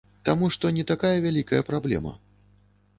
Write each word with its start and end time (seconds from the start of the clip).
Таму 0.29 0.49
што 0.55 0.71
не 0.79 0.87
такая 0.93 1.13
вялікая 1.27 1.61
праблема. 1.71 2.19